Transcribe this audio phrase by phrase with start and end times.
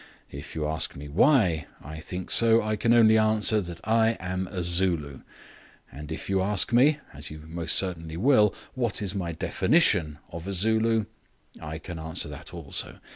[0.31, 4.47] If you ask me why I think so I can only answer that I am
[4.47, 5.21] a Zulu;
[5.91, 10.47] and if you ask me (as you most certainly will) what is my definition of
[10.47, 11.05] a Zulu,
[11.61, 12.97] I can answer that also.